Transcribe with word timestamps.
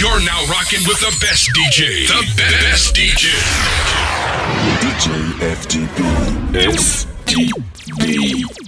You're 0.00 0.20
now 0.20 0.46
rocking 0.46 0.80
with 0.88 0.98
the 1.00 1.14
best 1.20 1.50
DJ. 1.50 2.08
The 2.08 2.24
best 2.34 2.94
DJ. 2.94 3.28
DJ 4.80 5.12
FTP. 5.52 6.00
STB. 7.98 8.59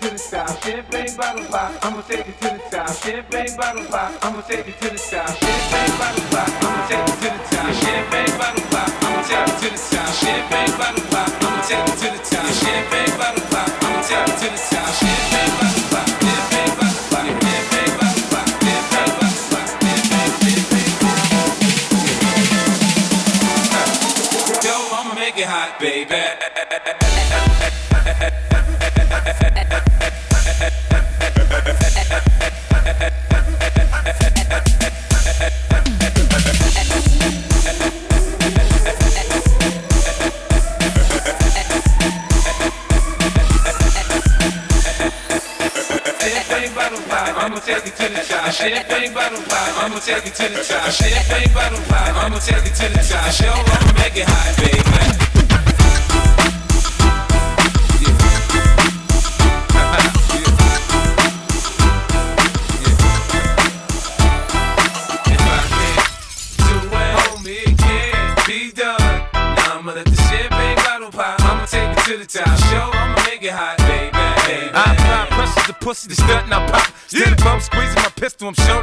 to 0.00 0.10
the 0.10 0.18
top. 0.18 0.62
Champagne 0.62 1.16
bottle 1.16 1.44
pop, 1.46 1.84
I'ma 1.84 2.00
take 2.02 2.26
you 2.26 2.32
to 2.32 2.48
the 2.56 2.62
top. 2.70 2.88
Champagne 3.02 3.56
bottle 3.56 3.84
pop, 3.86 4.24
I'ma 4.24 4.40
take 4.42 4.66
you 4.66 4.72
to 4.72 4.88
the 4.90 4.98
top. 4.98 5.28
Champagne 5.36 5.94
bottle 5.98 6.24
pop, 6.30 6.48
I'ma 6.64 6.88
take 6.88 7.06
you 7.06 7.14
to 7.20 7.28
the 7.30 7.42
top. 7.50 7.68
Champagne 7.80 8.38
bottle 8.38 8.66
pop, 8.72 8.90
I'ma 9.04 9.22
take 9.28 9.46
you 9.46 9.56
to 9.60 9.68
the 9.70 9.80
top. 9.90 10.10
Champagne 10.20 10.72
bottle 10.78 11.06
pop, 11.12 11.28
I'ma 11.42 11.60
take 11.68 11.86
you 11.86 11.94
to 12.00 12.08
the 12.16 12.20
top. 12.24 12.46
Champagne 12.60 13.12
bottle 13.18 13.46
pop, 13.52 13.68
I'ma 13.84 14.00
take 14.02 14.28
it 14.28 14.36
to 14.40 14.48
the 14.48 14.60
top. 14.70 14.88
Champagne 15.00 15.52
bottle 15.56 15.69
Champagne 49.10 49.32
bottle 49.32 49.48
pop, 49.48 49.84
I'ma 49.84 49.98
take 49.98 50.26
it 50.26 50.34
to 50.34 50.48
the 50.48 50.62
top. 50.62 50.90
Champagne 50.92 51.50
I'ma 52.16 52.38
take 52.38 52.66
it 52.66 52.74
to 52.74 52.88
the 52.88 53.02
top. 53.08 53.32
Show 53.32 53.50
I'ma 53.50 53.92
make 53.98 54.16
it 54.16 54.28
hot, 54.28 54.56
baby. 54.56 54.80
to 72.10 72.16
the 72.18 72.26
top. 72.26 72.58
Show, 72.70 72.90
I'ma 72.92 73.22
make 73.30 73.42
it 73.44 73.52
hot, 73.52 73.78
baby. 73.86 74.10
baby. 74.10 74.70
I 74.74 74.94
apply 74.94 75.26
pressure 75.30 75.72
to 75.72 75.74
pussy, 75.74 76.08
the 76.08 76.16
stunt, 76.16 76.46
and 76.46 76.54
I 76.54 76.66
pop. 76.68 76.92
Still 77.06 77.60
squeezing 77.60 78.02
my 78.02 78.10
pistol, 78.16 78.48
I'm 78.48 78.54
showing. 78.54 78.79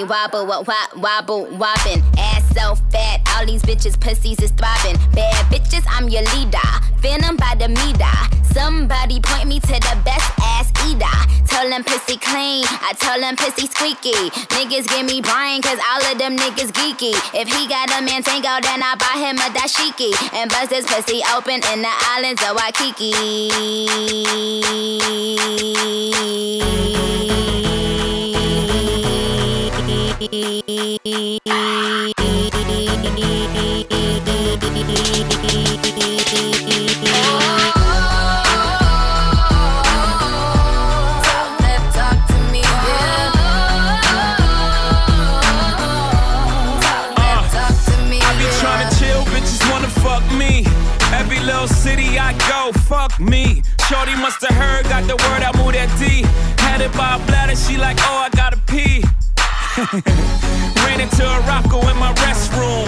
Wobbly 0.00 0.46
wobble, 0.46 0.64
what 0.64 0.96
wobble, 0.96 1.44
wobbin'. 1.58 2.02
Ass 2.16 2.42
so 2.54 2.74
fat, 2.90 3.20
all 3.34 3.44
these 3.44 3.62
bitches 3.62 4.00
pussies 4.00 4.40
is 4.40 4.50
throbbing. 4.52 4.96
Bad 5.12 5.44
bitches, 5.52 5.84
I'm 5.90 6.08
your 6.08 6.22
leader. 6.36 6.58
Venom 7.00 7.36
by 7.36 7.54
the 7.58 7.68
meter. 7.68 8.06
Somebody 8.54 9.20
point 9.20 9.46
me 9.46 9.60
to 9.60 9.66
the 9.66 9.98
best 10.02 10.32
ass 10.40 10.72
eater. 10.88 11.04
Tell 11.46 11.68
them 11.68 11.84
pussy 11.84 12.16
clean, 12.16 12.64
I 12.80 12.94
tell 12.98 13.20
them 13.20 13.36
pussy 13.36 13.66
squeaky. 13.66 14.30
Niggas 14.56 14.88
give 14.88 15.04
me 15.04 15.20
brain, 15.20 15.60
cause 15.60 15.78
all 15.92 16.02
of 16.10 16.16
them 16.18 16.36
niggas 16.38 16.72
geeky. 16.72 17.12
If 17.34 17.48
he 17.52 17.68
got 17.68 17.90
a 17.90 18.00
Mantango, 18.00 18.62
then 18.62 18.82
I 18.82 18.96
buy 18.96 19.20
him 19.20 19.36
a 19.36 19.50
dashiki. 19.52 20.14
And 20.32 20.50
bust 20.50 20.72
his 20.72 20.86
pussy 20.86 21.20
open 21.34 21.60
in 21.72 21.82
the 21.82 21.92
islands 22.16 22.42
of 22.42 22.56
Waikiki. 22.56 23.50
Shorty 53.90 54.14
must 54.14 54.40
have 54.42 54.56
heard, 54.56 54.84
got 54.84 55.02
the 55.08 55.16
word, 55.16 55.42
I 55.42 55.50
moved 55.58 55.74
that 55.74 55.90
D. 55.98 56.22
Had 56.62 56.80
it 56.80 56.92
by 56.92 57.16
a 57.16 57.26
bladder, 57.26 57.56
she 57.56 57.76
like, 57.76 57.96
oh, 58.02 58.18
I 58.18 58.30
gotta. 58.30 58.69
Ran 60.84 61.00
into 61.00 61.24
a 61.24 61.40
rocko 61.48 61.80
in 61.90 61.96
my 61.96 62.12
restroom. 62.20 62.84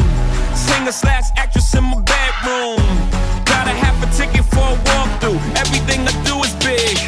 Singer 0.54 0.92
slash 0.92 1.30
actress 1.36 1.74
in 1.74 1.84
my 1.84 1.98
bedroom. 2.00 2.84
Got 3.46 3.66
a 3.66 3.72
half 3.72 3.96
a 4.04 4.08
ticket 4.14 4.44
for 4.44 4.60
a 4.60 4.76
walkthrough. 4.76 5.40
Everything 5.56 6.06
I 6.06 6.12
do 6.24 6.36
is 6.44 6.52
big. 6.56 6.98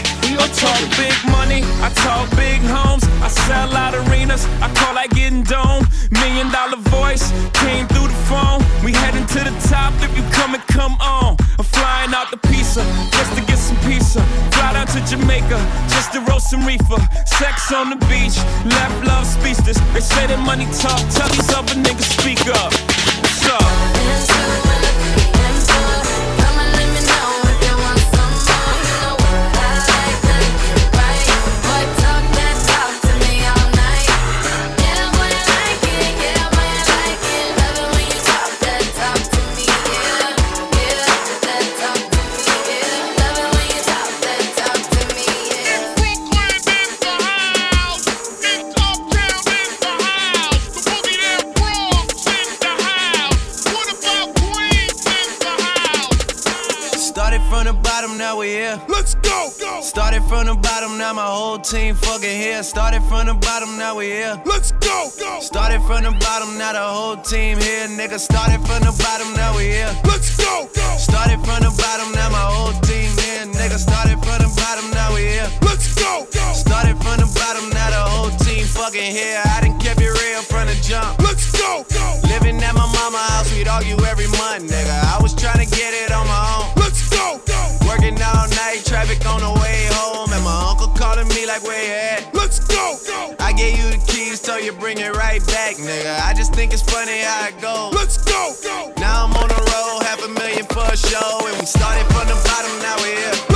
I 0.40 0.48
talk 0.48 0.80
big 0.96 1.16
money, 1.30 1.62
I 1.84 1.90
talk 1.94 2.28
big 2.36 2.60
homes. 2.62 3.04
I 3.20 3.28
sell 3.28 3.76
out 3.76 3.94
arenas, 3.94 4.46
I 4.60 4.72
call 4.74 4.94
like 4.94 5.10
getting 5.10 5.42
dome. 5.42 5.86
Million 6.10 6.50
dollar 6.50 6.76
voice 6.76 7.30
came 7.52 7.86
through 7.88 8.08
the 8.08 8.20
phone. 8.24 8.64
We 8.82 8.92
heading 8.92 9.26
to 9.36 9.40
the 9.44 9.54
top 9.68 9.92
if 10.00 10.16
you 10.16 10.24
come 10.32 10.54
and 10.54 10.62
come 10.68 10.96
on. 11.00 11.36
I'm 11.58 11.64
flying 11.64 12.14
out 12.14 12.30
the 12.30 12.38
pizza 12.48 12.82
just 13.12 13.36
to 13.36 13.43
pizza. 14.04 14.20
Fly 14.52 14.72
down 14.72 14.86
to 14.86 15.00
Jamaica 15.06 15.58
just 15.88 16.12
to 16.12 16.20
roast 16.20 16.50
some 16.50 16.66
reefer. 16.66 17.00
Sex 17.26 17.72
on 17.72 17.90
the 17.90 17.96
beach, 18.06 18.36
left 18.66 19.06
love 19.06 19.26
speechless. 19.26 19.78
They 19.92 20.00
say 20.00 20.26
that 20.26 20.38
money 20.44 20.66
talk, 20.66 21.00
tell 21.10 21.28
these 21.28 21.52
other 21.54 21.74
niggas 21.74 22.20
speak 22.20 22.46
up. 22.48 22.72
What's 23.20 23.48
up? 23.48 24.73
Team 61.74 61.94
fucking 61.94 62.38
here. 62.40 62.62
Started 62.62 63.02
from 63.04 63.26
the 63.26 63.34
bottom, 63.34 63.76
now 63.76 63.96
we 63.96 64.06
here. 64.06 64.40
Let's 64.44 64.70
go, 64.72 65.10
go. 65.18 65.40
Started 65.40 65.80
from 65.82 66.04
the 66.04 66.12
bottom, 66.20 66.56
now 66.58 66.72
the 66.72 66.86
whole 66.86 67.16
team 67.16 67.58
here. 67.58 67.88
Nigga, 67.88 68.18
started 68.20 68.60
from 68.66 68.80
the 68.86 68.94
bottom, 69.02 69.32
now 69.34 69.56
we 69.56 69.64
here. 69.74 69.92
Let's 70.04 70.36
go, 70.36 70.68
go. 70.74 70.86
Started 70.96 71.40
from 71.42 71.60
the 71.66 71.72
bottom, 71.82 72.12
now 72.12 72.30
my 72.30 72.44
whole 72.52 72.76
team 72.86 73.10
here. 73.24 73.46
Nigga, 73.58 73.78
started 73.78 74.18
from 74.22 74.38
the 74.44 74.50
bottom, 74.60 74.90
now 74.92 75.14
we 75.14 75.22
here. 75.34 75.50
Let's 75.62 75.94
go, 75.94 76.28
go. 76.30 76.46
Started 76.52 76.96
from 77.02 77.16
the 77.18 77.28
bottom, 77.34 77.68
now 77.70 77.90
the 77.90 78.02
whole 78.12 78.32
team 78.44 78.64
fucking 78.64 79.10
here. 79.10 79.40
I 79.44 79.60
done 79.62 79.78
kept 79.80 80.00
it 80.00 80.12
real 80.12 80.42
from 80.42 80.68
the 80.68 80.76
jump. 80.84 81.18
Let's 81.20 81.50
go, 81.50 81.84
go. 81.90 82.06
Living 82.28 82.62
at 82.62 82.74
my 82.74 82.86
mama 82.86 83.18
house, 83.34 83.50
we'd 83.52 83.68
argue 83.68 83.98
every 84.04 84.28
month, 84.38 84.70
nigga. 84.70 84.94
I 85.10 85.18
was 85.20 85.34
trying 85.34 85.64
to 85.64 85.68
get 85.68 85.90
it 85.94 86.12
on 86.12 86.26
my 86.26 86.42
own. 86.60 86.83
Traffic 89.14 89.26
on 89.32 89.40
the 89.40 89.60
way 89.60 89.86
home, 89.90 90.32
and 90.32 90.44
my 90.44 90.70
uncle 90.70 90.88
calling 90.88 91.28
me 91.28 91.46
like, 91.46 91.62
where 91.62 91.82
you 91.82 91.92
at? 91.92 92.34
Let's 92.34 92.60
go, 92.60 92.96
go. 93.06 93.34
I 93.38 93.52
gave 93.52 93.78
you 93.78 93.90
the 93.90 94.04
keys, 94.06 94.40
so 94.40 94.56
you 94.56 94.72
bring 94.72 94.98
it 94.98 95.14
right 95.16 95.44
back, 95.46 95.76
nigga. 95.76 96.20
I 96.20 96.34
just 96.34 96.54
think 96.54 96.72
it's 96.72 96.82
funny 96.82 97.20
how 97.20 97.48
it 97.48 97.60
goes. 97.60 97.94
Let's 97.94 98.18
go, 98.18 98.54
go. 98.62 98.92
Now 98.98 99.24
I'm 99.24 99.32
on 99.34 99.48
the 99.48 99.54
road, 99.54 100.02
half 100.02 100.22
a 100.24 100.28
million 100.28 100.66
for 100.66 100.84
a 100.84 100.96
show, 100.96 101.46
and 101.46 101.58
we 101.58 101.66
started 101.66 102.06
from 102.12 102.28
the 102.28 102.40
bottom, 102.44 102.82
now 102.82 102.96
we're 102.98 103.16
here. 103.16 103.53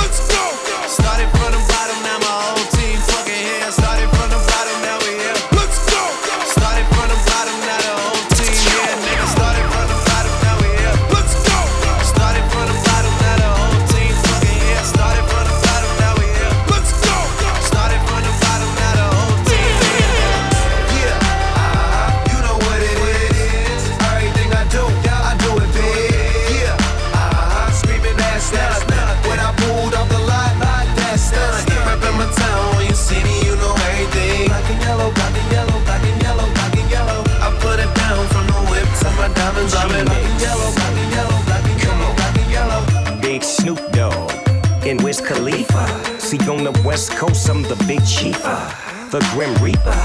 West 46.99 47.11
Coast, 47.15 47.49
I'm 47.49 47.61
the 47.61 47.77
big 47.87 48.01
chiefa, 48.01 48.43
uh, 48.43 49.09
the 49.09 49.19
Grim 49.31 49.55
Reaper. 49.63 49.95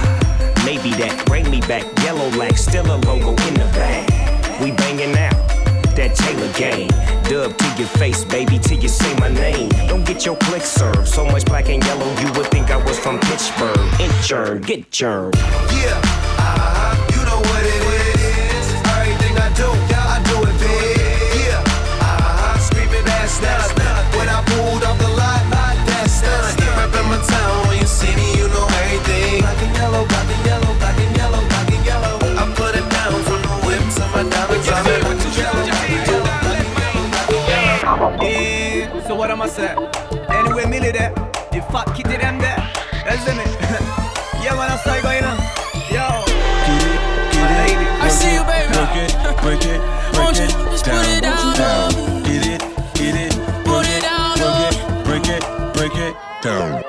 Maybe 0.64 0.90
that 1.02 1.24
bring 1.26 1.50
me 1.50 1.58
back, 1.62 1.82
yellow 2.04 2.28
lack, 2.38 2.56
still 2.56 2.86
a 2.86 2.94
logo 3.02 3.30
in 3.30 3.54
the 3.54 3.66
bag. 3.74 4.06
We 4.62 4.70
banging 4.70 5.18
out. 5.18 5.34
That 5.96 6.14
Taylor 6.14 6.52
Gang, 6.54 6.86
dub 7.28 7.58
to 7.58 7.82
your 7.82 7.88
face, 7.98 8.24
baby, 8.24 8.60
till 8.60 8.78
you 8.78 8.86
say 8.86 9.12
my 9.18 9.28
name. 9.28 9.70
Don't 9.88 10.06
get 10.06 10.24
your 10.24 10.36
click 10.36 10.62
served. 10.62 11.08
So 11.08 11.24
much 11.24 11.44
black 11.46 11.68
and 11.68 11.82
yellow, 11.84 12.08
you 12.20 12.32
would 12.34 12.46
think 12.52 12.70
I 12.70 12.76
was 12.76 12.96
from 12.96 13.18
Pittsburgh. 13.18 13.76
Inchurn, 13.98 14.64
get 14.64 14.92
churned. 14.92 15.34
Yeah, 15.34 16.00
what 39.24 39.30
am 39.30 39.40
I 39.40 39.48
say? 39.48 39.74
Anyway, 40.28 40.66
Millie 40.66 40.92
there, 40.92 41.08
the 41.50 41.64
fat 41.72 41.86
kitty 41.96 42.18
them 42.18 42.36
there. 42.36 42.60
That's 43.08 43.24
me. 43.32 43.40
yeah, 44.44 44.52
man, 44.52 44.68
I'm 44.68 45.02
going 45.02 45.24
on. 45.24 45.38
Yo. 45.88 46.04
Lady. 47.56 47.88
I 48.04 48.08
see 48.12 48.34
you, 48.36 48.44
baby. 48.44 48.68
Break 48.76 49.00
it, 49.00 49.12
break 49.40 49.64
it, 49.64 49.80
Won't 50.12 50.36
break 50.36 50.50
you 50.50 50.66
it 50.66 50.70
just 50.72 50.84
put 50.84 50.92
down, 50.92 51.08
it 51.08 51.20
down, 51.22 51.56
down. 51.56 51.92
low? 51.94 52.20
Get 52.20 52.46
it, 52.46 52.60
get 52.92 53.16
it, 53.16 53.32
Put 53.64 53.88
it 53.88 54.02
down, 54.02 54.36
break 54.36 55.24
it, 55.24 55.44
oh. 55.48 55.72
break 55.72 55.96
it, 55.96 55.96
break 55.96 55.96
it 55.96 56.16
down. 56.42 56.83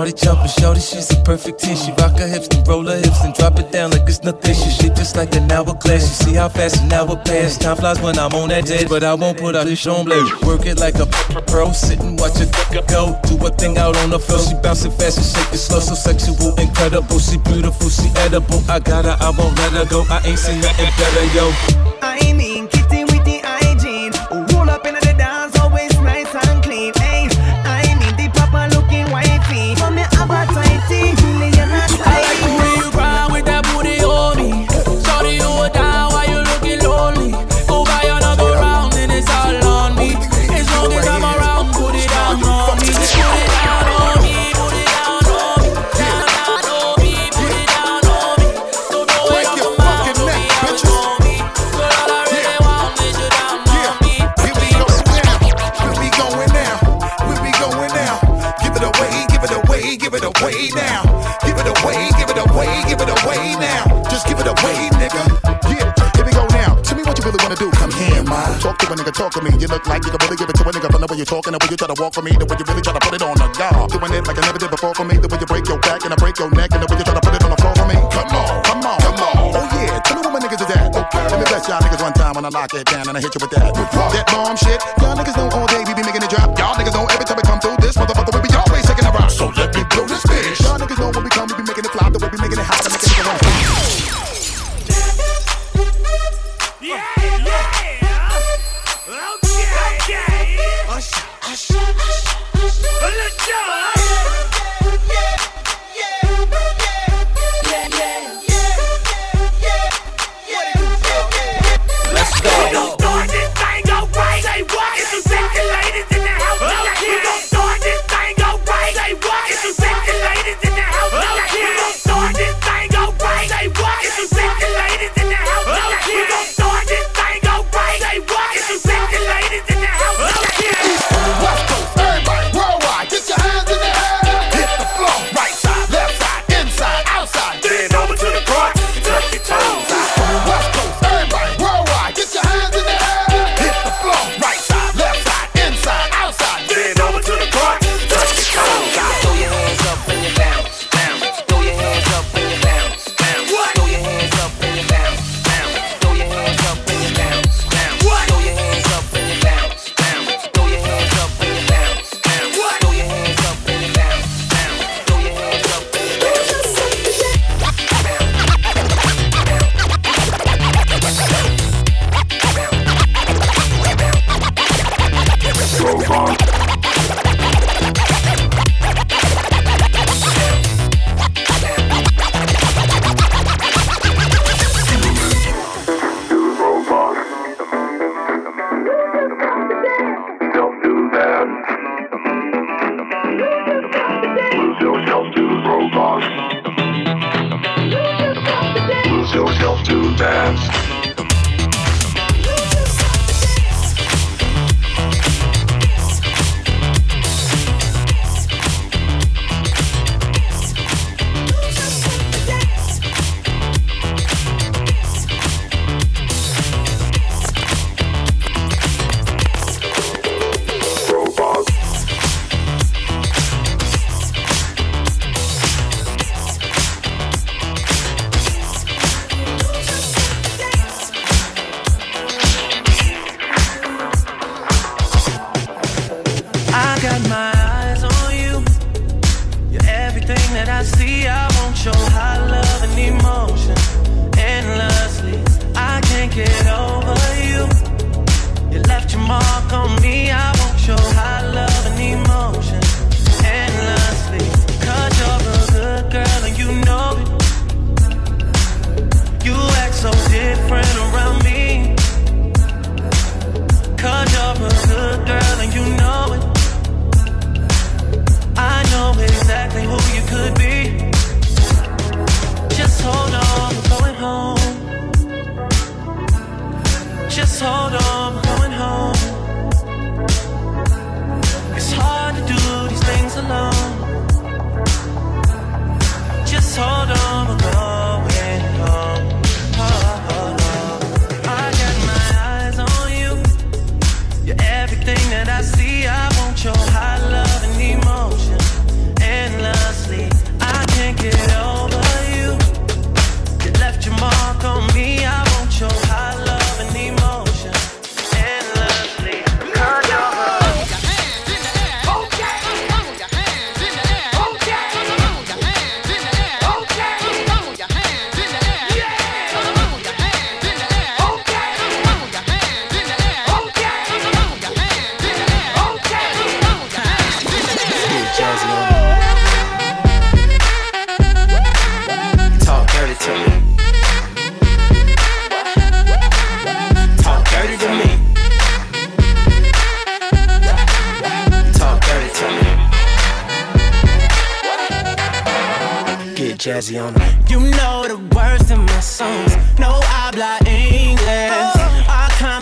Shorty 0.00 0.14
jumping, 0.14 0.48
shorty, 0.48 0.80
she's 0.80 1.10
a 1.12 1.16
perfect 1.24 1.60
10. 1.60 1.76
She 1.76 1.92
rock 2.00 2.16
her 2.16 2.26
hips 2.26 2.48
and 2.56 2.66
roll 2.66 2.86
her 2.86 2.96
hips 2.96 3.20
and 3.22 3.34
drop 3.34 3.58
it 3.58 3.70
down 3.70 3.90
like 3.90 4.08
it's 4.08 4.22
nothing. 4.22 4.54
She 4.54 4.70
shit 4.70 4.96
just 4.96 5.14
like 5.14 5.34
an 5.36 5.52
hourglass. 5.52 6.08
You 6.08 6.24
see 6.24 6.34
how 6.36 6.48
fast 6.48 6.80
an 6.80 6.90
hour 6.90 7.16
pass. 7.16 7.58
Time 7.58 7.76
flies 7.76 8.00
when 8.00 8.18
I'm 8.18 8.32
on 8.32 8.48
that 8.48 8.70
edge, 8.70 8.88
but 8.88 9.04
I 9.04 9.12
won't 9.12 9.36
put 9.36 9.54
out 9.54 9.66
this 9.66 9.86
on 9.86 10.06
blade. 10.06 10.24
Work 10.40 10.64
it 10.64 10.78
like 10.78 10.94
a 10.94 11.04
pro, 11.42 11.72
sit 11.72 12.00
and 12.00 12.18
watch 12.18 12.40
it 12.40 12.48
go. 12.88 13.20
Do 13.28 13.36
a 13.46 13.50
thing 13.50 13.76
out 13.76 13.94
on 13.98 14.08
the 14.08 14.18
floor. 14.18 14.40
She 14.40 14.54
bouncing 14.62 14.92
fast 14.92 15.18
and 15.18 15.26
shake 15.26 15.52
it 15.52 15.58
slow, 15.58 15.80
so 15.80 15.92
sexual, 15.92 16.58
incredible. 16.58 17.18
She 17.18 17.36
beautiful, 17.36 17.90
she 17.90 18.08
edible. 18.24 18.64
I 18.70 18.80
got 18.80 19.04
her, 19.04 19.18
I 19.20 19.28
won't 19.36 19.54
let 19.58 19.72
her 19.72 19.84
go. 19.84 20.06
I 20.08 20.22
ain't 20.24 20.38
seen 20.38 20.62
nothing 20.62 20.88
better, 20.96 21.24
yo. 21.36 21.52
I 22.00 22.18
ain't 22.24 22.38
mean. 22.38 22.79
for 69.40 69.50
me. 69.50 69.56
You 69.60 69.68
look 69.68 69.86
like 69.88 70.04
you 70.04 70.10
could 70.10 70.22
really 70.22 70.36
give 70.36 70.48
it 70.48 70.56
to 70.56 70.62
a 70.62 70.72
nigga 70.72 70.88
from 70.92 71.00
the 71.00 71.08
way 71.08 71.16
you 71.16 71.24
talk 71.24 71.46
and 71.46 71.54
the 71.56 71.60
way 71.60 71.68
you 71.72 71.76
try 71.76 71.88
to 71.88 71.96
walk 71.96 72.12
for 72.14 72.22
me, 72.22 72.32
the 72.36 72.44
way 72.44 72.56
you 72.60 72.64
really 72.68 72.84
try 72.84 72.92
to 72.92 73.00
put 73.00 73.14
it 73.16 73.22
on 73.22 73.36
a 73.40 73.48
guy. 73.56 73.72
Doing 73.88 74.12
it 74.12 74.22
like 74.28 74.38
I 74.38 74.42
never 74.44 74.60
did 74.60 74.70
before 74.70 74.94
for 74.94 75.04
me, 75.04 75.16
the 75.16 75.28
way 75.28 75.38
you 75.40 75.48
break 75.48 75.64
your 75.66 75.80
back 75.80 76.04
and 76.04 76.12
I 76.12 76.16
break 76.16 76.36
your 76.38 76.50
neck 76.52 76.70
and 76.76 76.80
the 76.84 76.88
way 76.88 76.96
you 77.00 77.04
try 77.04 77.16
to 77.16 77.24
put 77.24 77.34
it 77.34 77.42
on 77.44 77.50
the 77.50 77.58
floor 77.60 77.74
for 77.74 77.86
me. 77.88 77.96
Come 78.12 78.32
on, 78.36 78.48
come 78.64 78.82
on, 78.84 78.98
come 79.00 79.20
on. 79.20 79.36
Oh 79.56 79.66
yeah, 79.80 80.00
tell 80.04 80.16
me 80.16 80.22
where 80.28 80.34
my 80.36 80.40
niggas 80.44 80.60
is 80.60 80.70
at. 80.70 80.92
Okay, 80.92 81.24
let 81.32 81.38
me 81.40 81.46
bless 81.48 81.64
y'all 81.68 81.80
niggas 81.80 82.02
one 82.02 82.14
time 82.14 82.34
when 82.36 82.44
I 82.44 82.50
lock 82.52 82.72
it 82.74 82.84
down 82.86 83.08
and 83.08 83.16
I 83.16 83.20
hit 83.20 83.32
you 83.32 83.40
with 83.40 83.52
that. 83.56 83.72
That 83.72 84.26
bomb 84.28 84.56
shit, 84.56 84.80
y'all 85.00 85.16
niggas 85.16 85.36
know 85.36 85.48
all 85.56 85.66
day 85.68 85.82
we 85.88 85.92
be 85.96 86.04
making 86.04 86.22
it 86.22 86.30
drop. 86.30 86.52
Y'all 86.58 86.76
niggas 86.76 86.94
know 86.94 87.06
everything. 87.08 87.29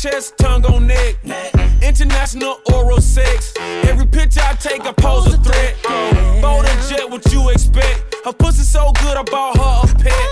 Chest 0.00 0.38
to 0.38 0.44
tongue 0.44 0.64
on 0.64 0.86
neck. 0.86 1.16
International 1.82 2.60
oral 2.72 3.00
sex. 3.00 3.52
Every 3.84 4.06
picture 4.06 4.40
I 4.42 4.54
take, 4.54 4.82
I 4.86 4.92
pose 4.92 5.26
a 5.26 5.36
threat. 5.36 5.76
Bold 6.40 6.64
and 6.64 6.80
jet, 6.88 7.10
what 7.10 7.20
you 7.32 7.50
expect? 7.50 8.14
Her 8.24 8.32
pussy 8.32 8.62
so 8.62 8.92
good, 9.02 9.16
I 9.16 9.22
bought 9.24 9.56
her 9.58 9.92
a 9.92 9.94
pet. 10.00 10.28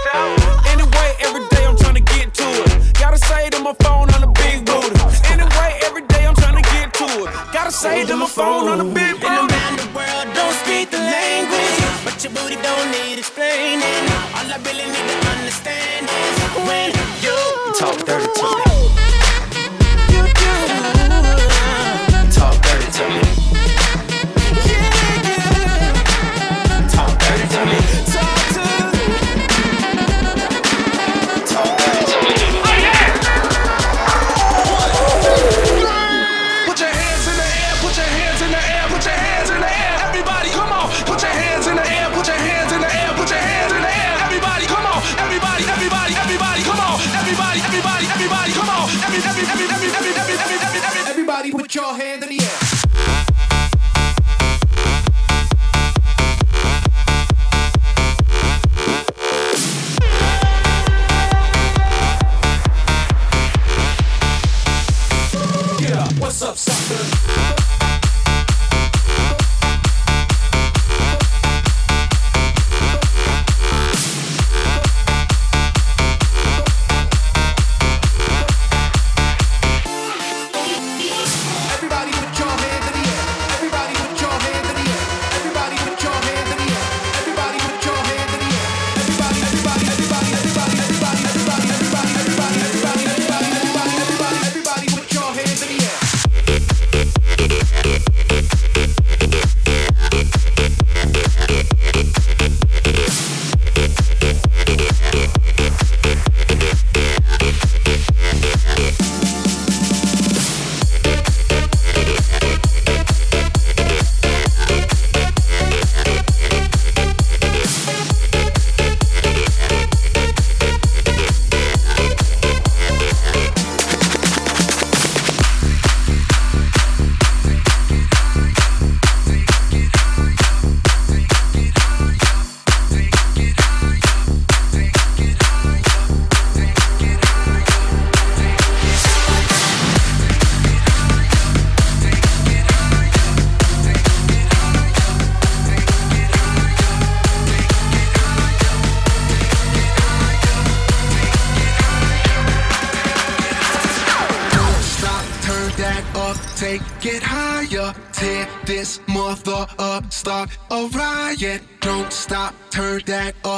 Anyway, 0.72 1.08
every 1.20 1.46
day 1.48 1.66
I'm 1.66 1.76
trying 1.76 1.96
to 1.96 2.00
get 2.00 2.32
to 2.34 2.48
it. 2.64 2.94
Gotta 2.94 3.18
say 3.18 3.50
to 3.50 3.60
my 3.60 3.74
phone 3.82 4.08
on 4.14 4.20
the 4.22 4.32
big 4.40 4.64
booty. 4.64 4.96
Anyway, 5.28 5.70
every 5.84 6.02
day 6.06 6.26
I'm 6.26 6.34
trying 6.34 6.62
to 6.62 6.70
get 6.70 6.94
to 6.94 7.04
it. 7.04 7.30
Gotta 7.52 7.72
say 7.72 8.06
to 8.06 8.16
my 8.16 8.26
phone 8.26 8.68
on 8.68 8.78
the 8.78 8.84
big 8.84 9.20
booty. 9.20 9.26
around 9.26 9.76
the 9.76 9.88
world, 9.92 10.26
don't 10.34 10.54
speak 10.64 10.90
the 10.90 10.98
language, 10.98 11.76
but 12.04 12.16
your 12.24 12.32
booty 12.32 12.56
don't 12.62 12.90
need 12.90 13.18
explaining. 13.18 14.17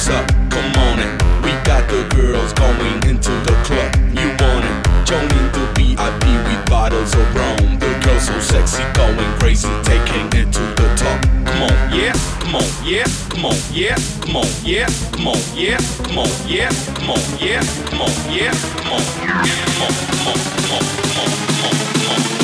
music, 0.00 0.26
don't. 0.26 0.50
Come 0.50 0.72
on 0.82 0.98
it. 0.98 1.22
We 1.44 1.52
got 1.64 1.88
the 1.88 2.06
girls 2.14 2.52
going 2.54 3.02
into 3.08 3.30
the 3.44 3.54
club. 3.64 3.94
You 4.16 4.28
want 4.40 4.64
it? 4.64 5.06
Joining 5.06 5.46
the 5.52 5.64
VIP 5.76 6.24
with 6.46 6.70
bottles 6.70 7.14
of 7.14 7.34
rum. 7.34 7.78
The 7.78 8.00
girls 8.04 8.26
so 8.26 8.38
sexy, 8.40 8.82
going 8.94 9.18
crazy, 9.38 9.68
taking 9.82 10.26
it 10.38 10.52
to 10.52 10.60
the 10.78 10.88
top. 10.96 11.20
Come 11.44 11.62
on, 11.62 11.94
yeah, 11.94 12.12
come 12.40 12.56
on, 12.56 12.64
yeah, 12.84 13.06
come 13.28 13.46
on, 13.46 13.56
yeah, 13.72 13.96
come 14.20 14.36
on, 14.36 14.46
yeah, 14.64 14.88
come 15.12 15.28
on, 15.28 15.38
yeah, 15.54 15.78
come 16.04 16.18
on, 16.18 16.28
yeah, 16.46 16.70
come 16.94 17.10
on, 17.10 17.20
yeah, 17.38 17.62
come 17.86 18.00
on, 18.00 18.10
yeah, 18.30 18.52
come 18.76 18.92
on, 18.92 19.02
come 19.16 19.30
on, 19.30 19.58
come 19.60 19.82
on, 19.82 19.94
come 20.10 20.26
on, 20.26 20.40
come 20.40 21.18
on, 21.18 21.30
come 21.30 21.66
on, 21.66 21.76
come 21.92 22.34
on, 22.34 22.39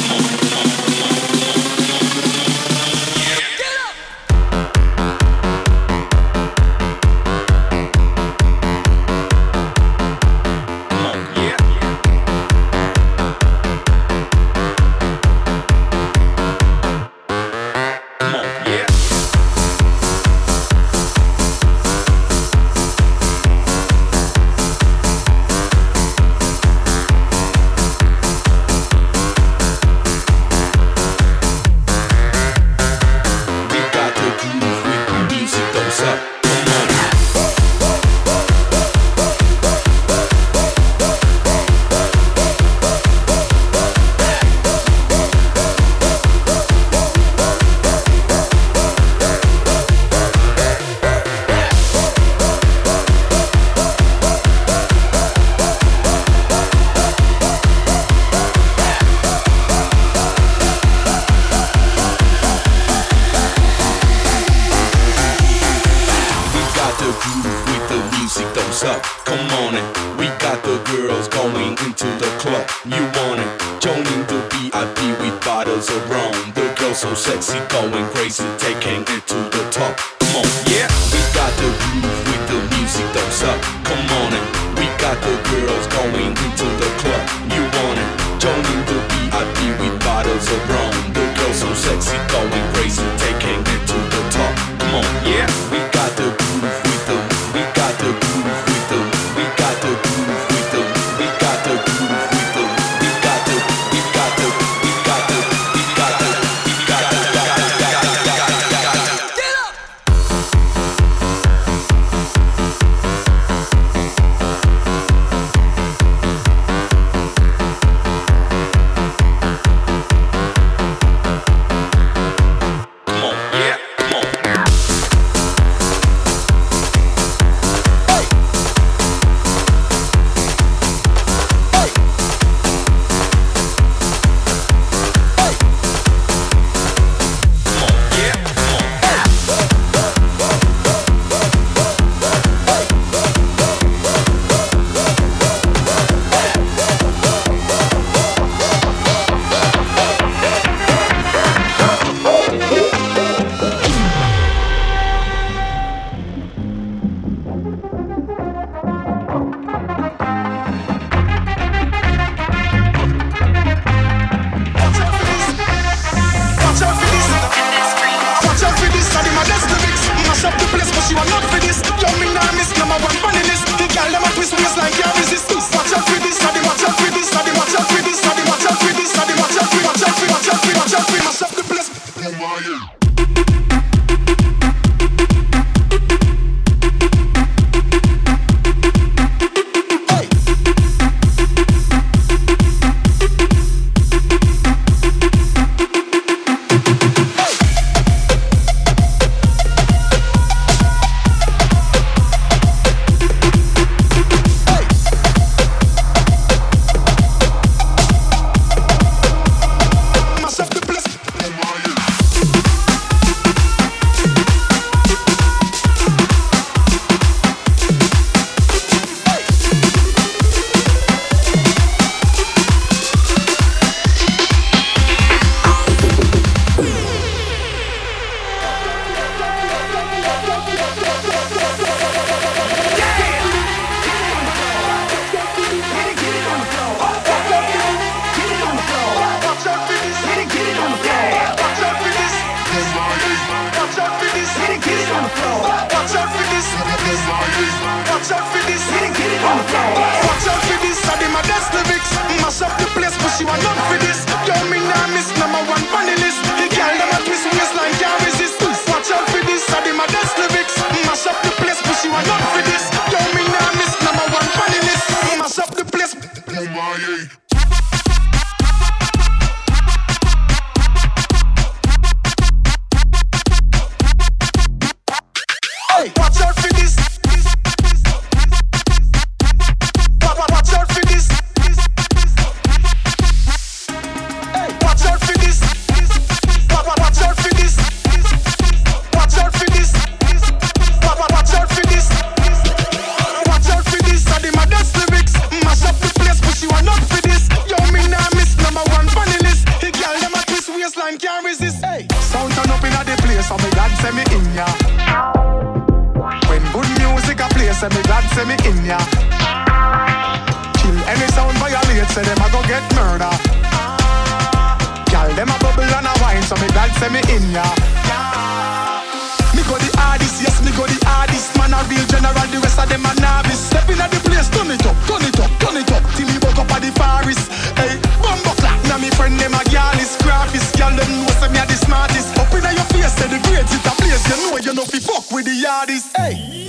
real 321.88 322.06
general, 322.06 322.46
the 322.50 322.58
rest 322.62 322.78
of 322.78 322.88
them 322.88 323.06
are 323.06 323.18
novice. 323.18 323.60
Step 323.70 323.88
in 323.90 324.00
at 324.00 324.10
the 324.10 324.20
place, 324.26 324.48
turn 324.50 324.70
it 324.70 324.84
up, 324.86 324.96
turn 325.06 325.22
it 325.22 325.38
up, 325.38 325.50
turn 325.62 325.76
it 325.76 325.90
up, 325.90 326.02
till 326.14 326.28
he 326.28 326.38
woke 326.42 326.58
up 326.58 326.70
at 326.74 326.82
the 326.82 326.90
forest. 326.94 327.50
Hey, 327.78 327.98
bumbo 328.22 328.52
clap, 328.60 328.78
now 328.90 328.98
me 328.98 329.10
friend 329.14 329.38
them 329.38 329.54
a 329.54 329.62
girl 329.70 329.98
is 329.98 330.16
graphis. 330.22 330.66
Girl 330.76 330.92
them 330.94 331.10
know 331.22 331.32
say 331.38 331.50
me 331.50 331.58
a 331.58 331.64
the 331.66 331.76
smartest. 331.78 332.36
Up 332.38 332.52
in 332.52 332.62
your 332.62 332.88
face, 332.92 333.14
say 333.14 333.28
the 333.30 333.40
greatest 333.46 333.86
a 333.86 333.92
place. 333.98 334.22
You 334.28 334.36
know 334.42 334.58
you 334.58 334.72
know 334.74 334.84
fi 334.84 334.98
fuck 334.98 335.30
with 335.30 335.46
the 335.46 335.54
yardies. 335.54 336.10
Hey. 336.16 336.65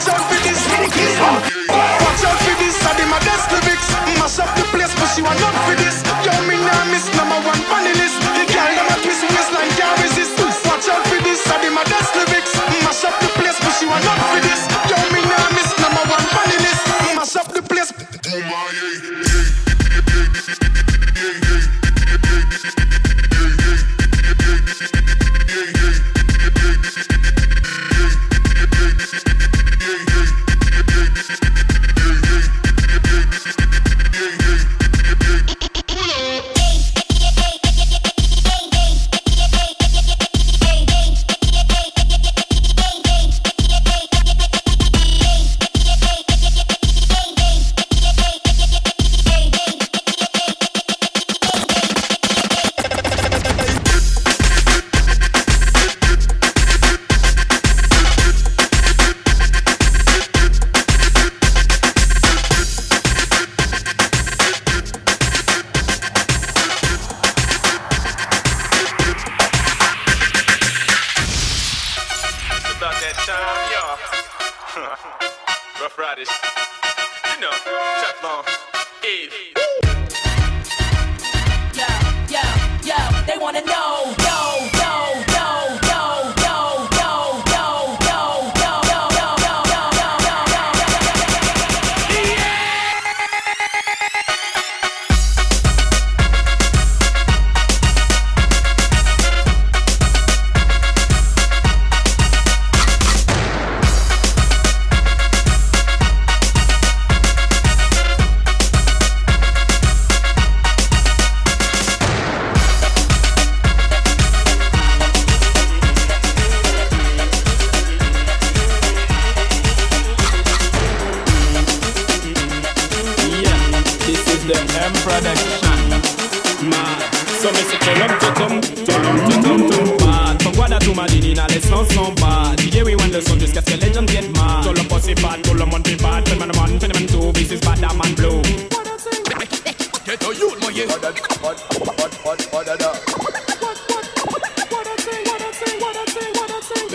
jump 0.00 0.30
in 0.32 0.42
this 0.42 0.68
little 0.70 0.90
kid. 0.90 1.57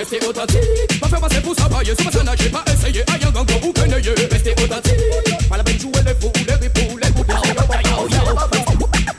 rester 0.04 0.28
authentique. 0.28 1.00
Pas 1.00 1.08
faire 1.08 1.22
passer 1.22 1.42
pour 1.42 1.56
s'abailler, 1.56 1.94
ce 1.98 2.04
personnage, 2.04 2.38
j'ai 2.42 2.50
pas 2.50 2.64
essayé. 2.72 3.04
Aïe, 3.12 3.20
un 3.26 3.32
gang, 3.32 3.46
ou 3.64 3.72
qu'un 3.72 3.84
rester 4.32 4.52
authentique. 4.52 5.50
Pas 5.50 5.58
la 5.58 5.64
peine 5.64 5.76
de 5.78 5.82
jouer 5.82 5.92
les 6.06 6.16
fous, 6.16 6.32
les 6.48 6.54
ripoux, 6.56 6.98
les 7.02 7.10
bouts, 7.12 7.24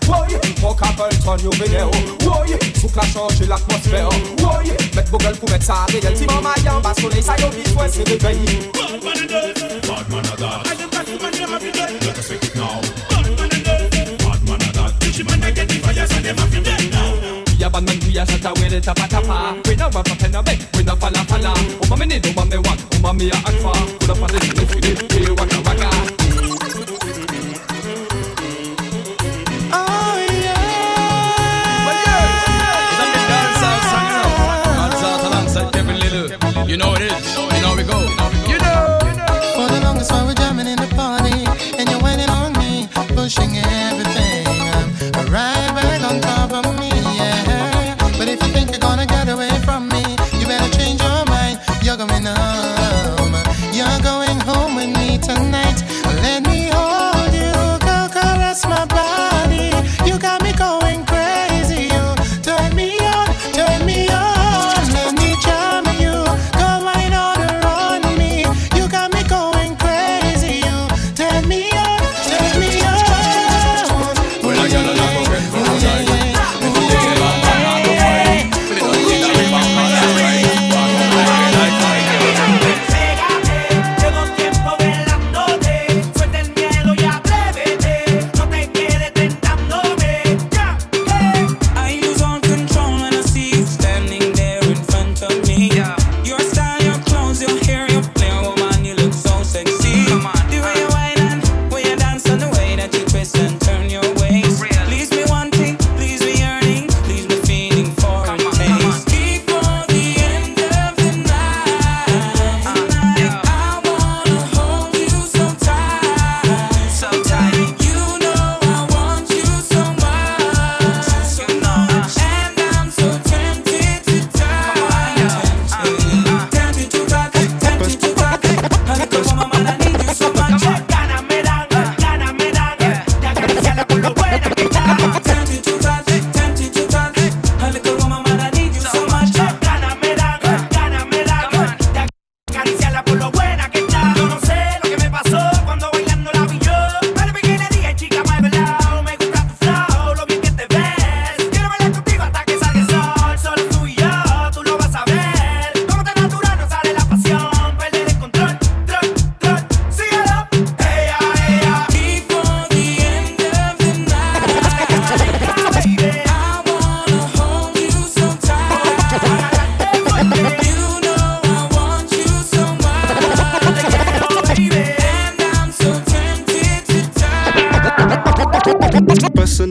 Woy, 0.04 0.36
mwen 0.60 0.74
ka 0.76 0.92
bel 0.98 1.16
ton 1.24 1.38
yo 1.42 1.50
video. 1.52 1.88
Woy, 2.26 2.58
sou 2.78 2.88
ka 2.92 3.00
chanche 3.08 3.48
l'atmosfer 3.48 4.04
Woy, 4.42 4.68
met 4.94 5.08
bo 5.10 5.18
gel 5.18 5.36
pou 5.40 5.48
met 5.48 5.64
sa 5.64 5.86
reyel 5.88 6.12
Ti 6.12 6.28
man 6.28 6.44
mayan 6.44 6.82
ba 6.84 6.92
soley 7.00 7.22
sa 7.24 7.38
yo 7.40 7.48
mi 7.56 7.64
fwen 7.72 7.88
se 7.90 8.04
de 8.04 8.18
vey 8.20 8.36
Bad 8.76 9.00
man 9.02 9.16
a 9.16 9.26
dat 9.26 9.64
Bad 9.88 10.12
man 10.12 10.28
a 10.28 10.36
dat 10.36 10.68
I 10.68 10.82
am 10.82 10.90
back 10.90 11.06
to 11.06 11.16
my 11.16 11.30
name 11.30 11.54
of 11.54 11.62
the 11.62 11.72
day 11.72 11.96
Let 12.04 12.18
us 12.18 12.30
make 12.30 12.43
we 18.14 18.20
a 18.20 18.26
shatter 18.26 18.52
with 18.54 18.72
it 18.72 18.84
tapa 18.84 19.08
tapa. 19.08 19.60
We 19.68 19.74
no 19.74 19.88
want 19.92 20.06
to 20.06 20.16
pen 20.16 20.34
a 20.34 20.42
beg, 20.42 20.60
we 20.76 20.84
no 20.84 20.94
falla 20.94 21.24
falla. 21.26 21.52
Oh 21.56 21.86
mommy 21.90 22.06
need, 22.06 22.26
oh 22.26 22.32
mommy 22.34 22.58
want, 22.58 22.80
oh 22.94 23.00
mommy 23.00 23.30
a 23.30 23.34
act 23.34 23.58
for. 23.58 23.74
Put 23.98 24.10
up 24.10 24.18
a 24.18 24.32
little, 24.32 24.66
little, 24.66 25.06
little, 25.08 25.34
waka 25.34 25.60
waka. 25.66 25.93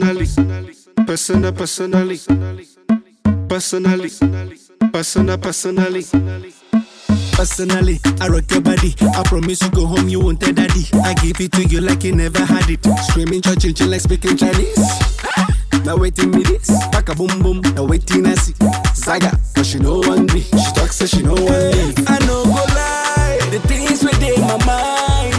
Personally, 0.04 0.74
personal, 1.06 1.52
personally, 1.52 2.18
personally, 3.48 4.10
personal, 4.92 5.38
personally. 5.38 6.04
Personally, 7.32 8.00
I 8.20 8.28
rock 8.28 8.48
your 8.50 8.60
body. 8.60 8.94
I 9.00 9.22
promise 9.24 9.62
you 9.62 9.70
go 9.70 9.86
home, 9.86 10.08
you 10.08 10.20
won't 10.20 10.40
tell 10.40 10.52
daddy. 10.52 10.86
I 11.02 11.14
give 11.14 11.40
it 11.40 11.52
to 11.52 11.64
you 11.64 11.80
like 11.80 12.04
you 12.04 12.14
never 12.14 12.44
had 12.44 12.68
it. 12.70 12.84
Screaming, 13.08 13.42
church, 13.42 13.80
like 13.80 14.00
speaking 14.00 14.36
Chinese. 14.36 14.78
Now 15.84 15.98
waiting 15.98 16.30
me 16.30 16.42
this, 16.42 16.70
pack 16.92 17.10
a 17.10 17.14
boom 17.14 17.42
boom. 17.42 17.60
Now 17.74 17.84
waiting 17.84 18.24
I 18.24 18.34
see 18.36 18.54
Zaga, 18.94 19.38
but 19.54 19.66
she 19.66 19.78
know 19.78 19.98
one 19.98 20.24
me. 20.32 20.40
She 20.40 20.72
talks 20.72 20.96
so 20.96 21.04
she 21.04 21.20
know 21.22 21.34
one 21.34 21.44
me. 21.76 21.92
I 22.08 22.18
know 22.24 22.42
go 22.44 22.64
lie, 22.72 23.38
the 23.50 23.60
things 23.68 24.02
within 24.02 24.40
my 24.40 24.56
mind. 24.64 25.34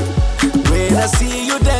When 0.69 0.93
I 0.97 1.07
see 1.07 1.47
you 1.47 1.57
dancing, 1.57 1.74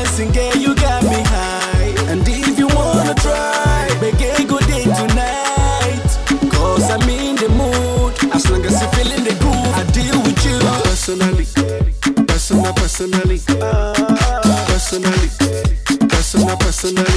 personally, 12.98 13.39
personally, 14.68 15.30
personal, 16.08 16.56
personally. 16.58 17.14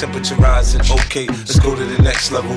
Temperature 0.00 0.36
rising, 0.36 0.80
okay, 0.92 1.26
let's 1.26 1.58
go 1.58 1.76
to 1.76 1.84
the 1.84 2.02
next 2.02 2.32
level. 2.32 2.56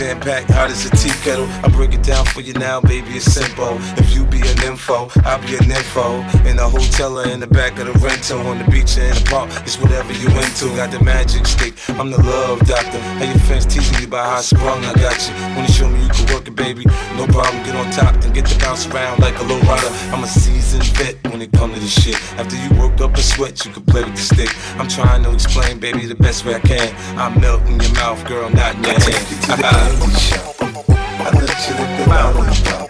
Jam 0.00 0.18
packed, 0.18 0.50
hot 0.50 0.70
as 0.70 0.86
a 0.86 0.90
tea 0.96 1.12
kettle. 1.20 1.44
I 1.62 1.68
break 1.68 1.92
it 1.92 2.02
down 2.02 2.24
for 2.24 2.40
you 2.40 2.54
now, 2.54 2.80
baby, 2.80 3.20
it's 3.20 3.26
simple. 3.26 3.76
If 4.00 4.16
you 4.16 4.24
be 4.24 4.40
an 4.40 4.56
info, 4.64 5.10
I'll 5.28 5.42
be 5.44 5.56
an 5.56 5.70
info. 5.70 6.24
In 6.48 6.58
a 6.58 6.66
hotel 6.66 7.18
or 7.18 7.28
in 7.28 7.38
the 7.38 7.46
back 7.46 7.78
of 7.78 7.84
the 7.84 7.92
rental, 8.00 8.40
on 8.46 8.56
the 8.56 8.64
beach 8.72 8.96
or 8.96 9.04
in 9.04 9.12
the 9.12 9.26
park, 9.28 9.50
it's 9.60 9.76
whatever 9.76 10.14
you 10.14 10.28
into. 10.40 10.72
Got 10.74 10.90
the 10.90 11.04
magic 11.04 11.44
stick, 11.44 11.74
I'm 12.00 12.10
the 12.10 12.16
love 12.16 12.60
doctor. 12.60 12.98
How 13.20 13.24
your 13.26 13.38
fans 13.44 13.66
teasing 13.66 14.00
you 14.00 14.06
about 14.06 14.24
how 14.24 14.36
I 14.38 14.40
sprung, 14.40 14.82
I 14.86 14.94
got 14.94 15.20
you. 15.20 15.34
Wanna 15.52 15.68
show 15.68 15.86
me 15.86 16.00
you 16.00 16.08
can 16.08 16.32
work 16.32 16.48
it, 16.48 16.56
baby? 16.56 16.86
No 17.20 17.26
problem, 17.26 17.62
get 17.62 17.76
on 17.76 17.90
top, 17.92 18.16
then 18.22 18.32
get 18.32 18.46
to 18.46 18.58
bounce 18.58 18.86
around 18.86 19.20
like 19.20 19.38
a 19.38 19.42
low 19.42 19.60
rider. 19.68 19.92
I'm 20.16 20.24
a 20.24 20.26
seasoned 20.26 20.86
vet 20.96 21.20
when 21.28 21.42
it 21.42 21.52
come 21.52 21.74
to 21.74 21.78
this 21.78 21.92
shit. 21.92 22.16
After 22.40 22.56
you 22.56 22.72
worked 22.80 23.02
up 23.02 23.18
a 23.18 23.22
sweat, 23.22 23.66
you 23.66 23.70
can 23.70 23.84
play 23.84 24.04
with 24.04 24.16
the 24.16 24.22
stick. 24.22 24.48
I'm 24.80 24.88
trying 24.88 25.24
to 25.24 25.34
explain, 25.34 25.78
baby, 25.78 26.06
the 26.06 26.14
best 26.14 26.46
way 26.46 26.54
I 26.54 26.60
can. 26.60 26.88
I'm 27.18 27.38
melting 27.38 27.78
your 27.80 27.92
mouth, 27.92 28.24
girl, 28.26 28.48
not 28.48 28.76
in 28.76 28.84
your 28.84 28.98
hand. 28.98 29.89
I 29.92 31.30
let 31.34 31.68
you 31.68 31.74
live 31.74 32.00
it 32.00 32.08
out 32.08 32.36
on 32.36 32.46
the 32.46 32.54
floor. 32.54 32.88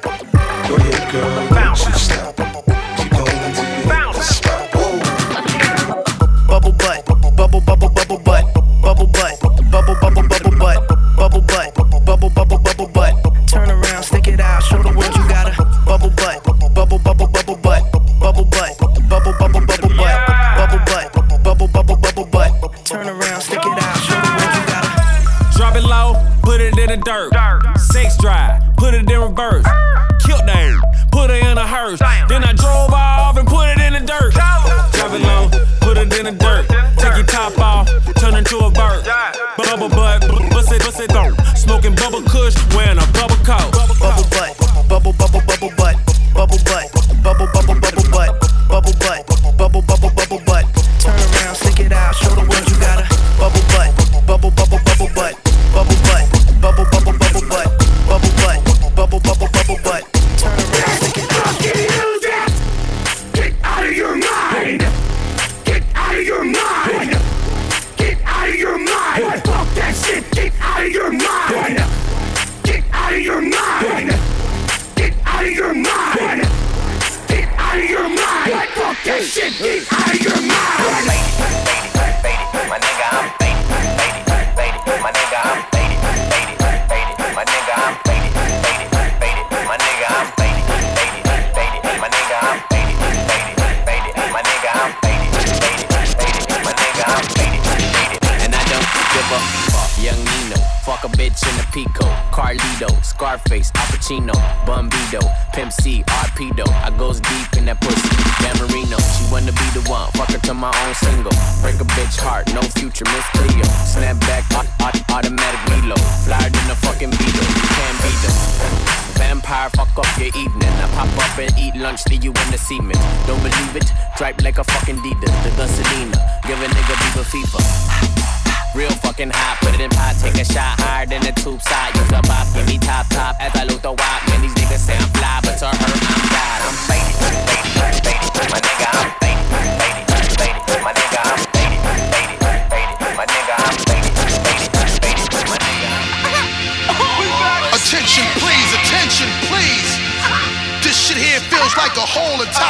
Go 0.69 0.77
ahead, 0.77 1.13
girl, 1.13 1.49
don't 1.49 1.79
you 1.87 1.99
stop. 1.99 2.50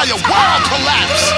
entire 0.02 0.14
world 0.30 0.64
collapse. 0.64 1.29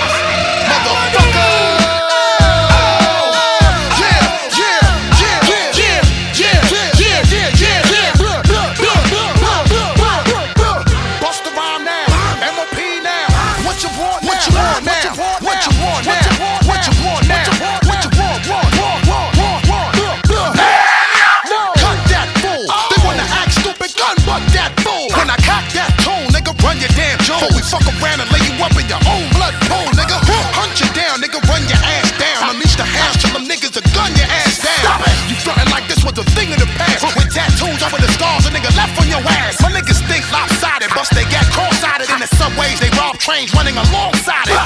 trains 43.33 43.55
running 43.57 43.77
alongside 43.81 44.45
it. 44.45 44.61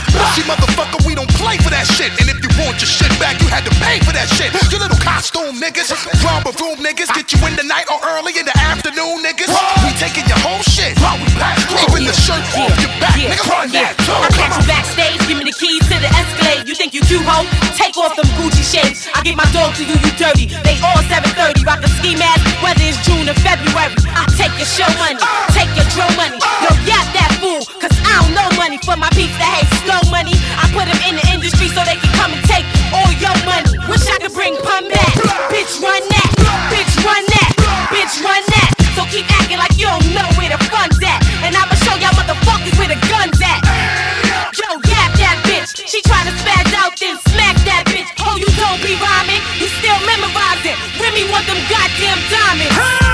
Motherfucker, 0.46 0.98
we 1.06 1.14
don't 1.14 1.30
play 1.38 1.58
for 1.58 1.70
that 1.70 1.86
shit. 1.86 2.10
And 2.18 2.26
if 2.30 2.38
you 2.42 2.50
want 2.58 2.78
your 2.82 2.90
shit 2.90 3.10
back, 3.18 3.38
you 3.42 3.46
had 3.46 3.62
to 3.66 3.74
pay 3.82 3.98
for 4.02 4.10
that 4.14 4.26
shit. 4.34 4.50
You 4.70 4.78
little 4.78 4.98
costume 5.02 5.58
niggas, 5.58 5.90
drama 6.22 6.50
room 6.58 6.78
niggas, 6.82 7.10
get 7.14 7.30
you 7.34 7.38
in 7.46 7.54
the 7.54 7.66
night 7.66 7.86
or 7.90 7.98
early 8.14 8.34
in 8.34 8.46
the 8.46 8.54
afternoon 8.58 9.22
niggas. 9.22 9.50
We 9.82 9.90
taking 9.98 10.26
your 10.26 10.38
whole 10.42 10.62
shit 10.66 10.98
while. 11.02 11.18
Keeping 11.78 12.06
the 12.06 12.14
shirt 12.14 12.42
off 12.58 12.74
your 12.82 12.90
back, 13.02 13.14
nigga, 13.18 13.46
run 13.46 13.70
that. 13.74 13.94
I 13.98 14.30
catch 14.34 14.54
you 14.54 14.66
backstage, 14.66 15.18
give 15.30 15.38
me 15.38 15.46
the 15.46 15.56
keys 15.58 15.82
to 15.90 15.96
the 16.02 16.10
Escalade. 16.10 16.66
You 16.66 16.74
think 16.74 16.94
you 16.94 17.02
cute, 17.06 17.26
hoe? 17.26 17.46
Take 17.74 17.94
off 17.98 18.14
some 18.18 18.30
Gucci 18.38 18.66
shades. 18.66 19.06
I 19.14 19.22
give 19.22 19.34
my 19.34 19.46
dog 19.50 19.74
to 19.78 19.82
you, 19.82 19.94
you 19.98 20.10
dirty. 20.18 20.50
They 20.66 20.78
all 20.82 21.02
730, 21.06 21.62
rock 21.66 21.82
a 21.82 21.90
ski 22.02 22.18
mask, 22.18 22.42
whether 22.62 22.82
it's 22.82 22.98
June 23.06 23.30
or 23.30 23.38
February. 23.42 23.94
I 24.14 24.26
take 24.34 24.54
your 24.58 24.70
show 24.70 24.90
money. 24.98 25.22
Ah. 25.22 25.45
Bitch, 35.66 35.82
run 35.82 36.02
that. 36.06 36.30
Bitch, 36.70 36.94
run 37.02 37.24
that. 37.26 37.50
Bitch, 37.90 38.22
run 38.22 38.38
that. 38.54 38.70
So 38.94 39.02
keep 39.10 39.26
acting 39.34 39.58
like 39.58 39.74
you 39.74 39.90
don't 39.90 40.06
know 40.14 40.30
where 40.38 40.46
the 40.46 40.62
fun's 40.70 40.94
at. 41.02 41.18
And 41.42 41.58
I'ma 41.58 41.74
show 41.82 41.98
y'all 41.98 42.14
motherfuckers 42.14 42.78
where 42.78 42.86
the 42.86 42.94
gun's 43.10 43.42
at. 43.42 43.66
Yo, 44.54 44.78
yap 44.86 45.10
that 45.18 45.42
bitch. 45.42 45.74
She 45.74 45.98
tryna 46.06 46.38
spaz 46.38 46.70
out, 46.70 46.94
then 47.02 47.18
smack 47.34 47.58
that 47.66 47.82
bitch. 47.90 48.06
Oh, 48.22 48.38
you 48.38 48.46
don't 48.54 48.78
be 48.78 48.94
rhyming. 48.94 49.42
You 49.58 49.66
still 49.82 49.98
memorizing. 50.06 50.78
Remy 51.02 51.26
want 51.34 51.50
them 51.50 51.58
goddamn 51.66 52.22
diamonds. 52.30 53.05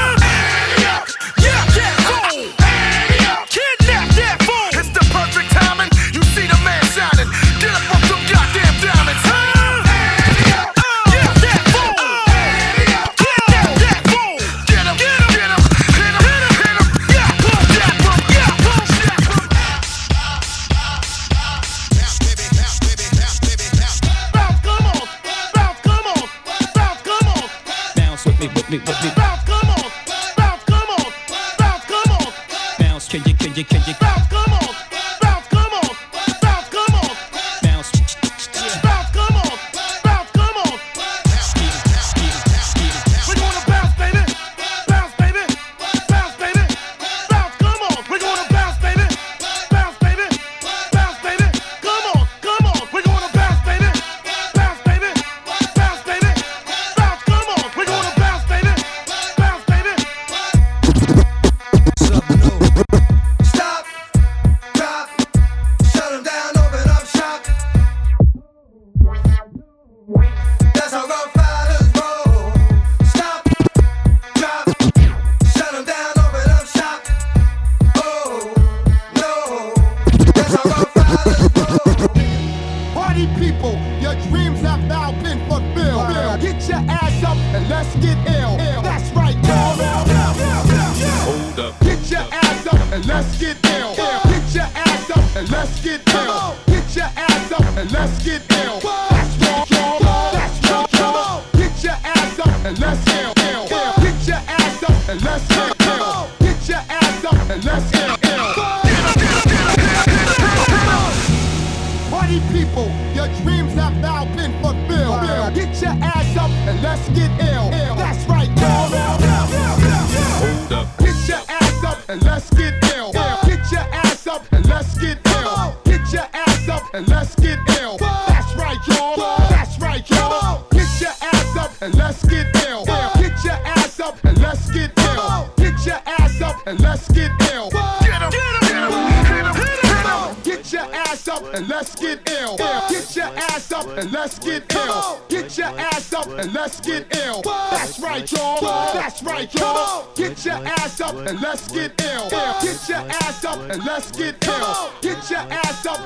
can 33.64 33.82
you 33.86 34.11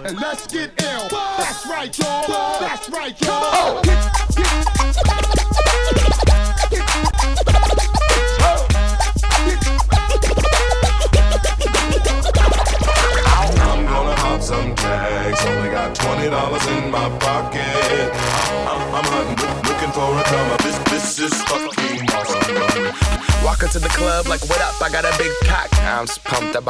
and 0.09 0.21
let's 0.21 0.47
get 0.47 0.56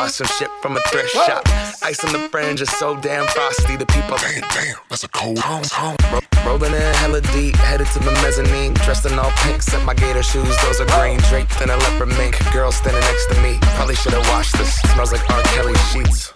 bought 0.07 0.15
some 0.15 0.27
shit 0.39 0.51
from 0.63 0.77
a 0.77 0.81
thrift 0.89 1.11
shop. 1.11 1.43
Ice 1.83 2.05
on 2.05 2.13
the 2.13 2.29
fringe 2.29 2.61
is 2.61 2.71
so 2.71 2.97
damn 3.01 3.27
frosty. 3.27 3.77
The 3.77 3.87
people, 3.87 4.17
damn, 4.19 4.49
damn, 4.51 4.77
that's 4.89 5.03
a 5.03 5.09
cold 5.09 5.39
home. 5.39 5.97
Rolling 6.47 6.73
in 6.73 6.95
hella 7.03 7.21
deep, 7.35 7.57
headed 7.57 7.89
to 7.89 7.99
the 7.99 8.13
mezzanine. 8.23 8.75
Dressed 8.75 9.07
in 9.07 9.19
all 9.19 9.33
pink, 9.43 9.63
set 9.63 9.85
my 9.85 9.95
gator 9.95 10.23
shoes. 10.23 10.57
Those 10.63 10.81
are 10.81 10.87
green, 11.01 11.19
draped 11.29 11.61
in 11.61 11.71
a 11.71 11.77
leopard 11.77 12.09
mink. 12.17 12.37
Girl 12.53 12.71
standing 12.71 13.03
next 13.03 13.27
to 13.35 13.41
me. 13.43 13.59
Probably 13.75 13.97
should've 13.97 14.27
washed 14.29 14.57
this. 14.59 14.77
Smells 14.93 15.13
like 15.13 15.29
R. 15.29 15.43
Kelly 15.43 15.75
sheets. 15.91 16.36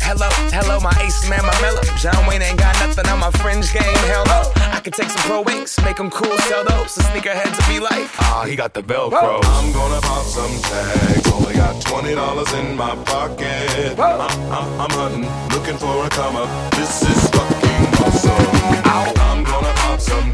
Hello, 0.11 0.27
hello, 0.51 0.77
my 0.81 0.91
ace 0.99 1.29
man, 1.29 1.39
my 1.39 1.55
mellow. 1.61 1.81
John 1.95 2.27
Wayne 2.27 2.41
ain't 2.41 2.59
got 2.59 2.75
nothing 2.85 3.07
on 3.07 3.19
my 3.19 3.31
fringe 3.39 3.71
game. 3.71 3.95
Hell 4.11 4.25
no. 4.25 4.43
I 4.57 4.81
could 4.83 4.91
take 4.91 5.09
some 5.09 5.21
pro 5.21 5.39
wings, 5.39 5.79
make 5.85 5.95
them 5.95 6.09
cool, 6.09 6.37
sell 6.51 6.65
those. 6.65 6.95
The 6.95 7.03
sneakerheads 7.03 7.55
will 7.55 7.73
be 7.73 7.79
like, 7.79 8.11
ah, 8.19 8.43
he 8.45 8.57
got 8.57 8.73
the 8.73 8.83
Velcro. 8.83 9.39
I'm 9.41 9.71
gonna 9.71 10.01
pop 10.01 10.25
some 10.25 10.51
tags. 10.63 11.31
Only 11.31 11.53
got 11.53 11.81
twenty 11.81 12.13
dollars 12.13 12.51
in 12.55 12.75
my 12.75 12.93
pocket. 13.05 13.97
I'm, 13.97 14.19
I'm, 14.51 14.81
I'm 14.81 14.89
hunting, 14.99 15.23
looking 15.55 15.77
for 15.77 16.05
a 16.05 16.09
come 16.09 16.35
up. 16.35 16.49
This 16.73 17.03
is 17.03 17.29
fucking 17.29 18.03
awesome. 18.03 18.83
I'm 18.83 19.45
gonna 19.45 19.73
pop 19.79 20.01
some 20.01 20.33